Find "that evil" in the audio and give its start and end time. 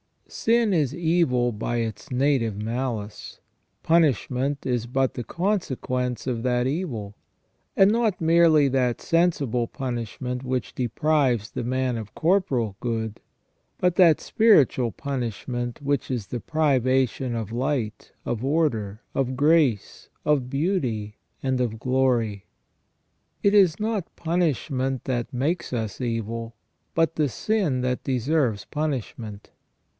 6.41-7.15